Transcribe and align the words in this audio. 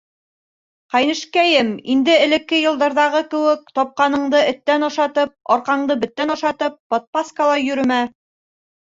—Ҡәйнешкәйем, 0.93 1.69
инде 1.95 2.15
элекке 2.29 2.63
йылдарҙағы 2.63 3.23
кеүек, 3.35 3.71
тапҡаныңды 3.81 4.43
эттән 4.57 4.91
ашатып, 4.91 5.37
арҡаңды 5.59 6.03
беттән 6.05 6.39
ашатып 6.41 6.83
подпаскала 6.97 7.65
йөрөмә. 7.71 8.05